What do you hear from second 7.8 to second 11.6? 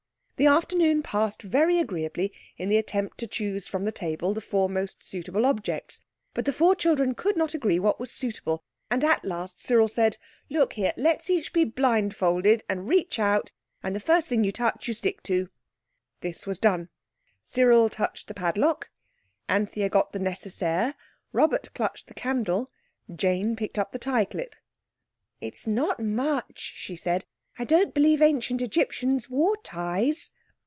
was suitable, and at last Cyril said— "Look here, let's each